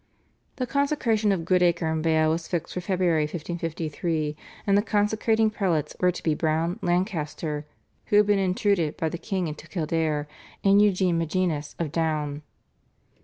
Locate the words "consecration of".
0.65-1.41